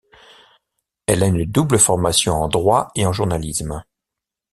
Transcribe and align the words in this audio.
Elle 1.05 1.21
a 1.21 1.27
une 1.27 1.45
double 1.45 1.77
formation 1.77 2.33
en 2.33 2.47
droit 2.47 2.89
et 2.95 3.05
en 3.05 3.13
journalisme. 3.13 3.83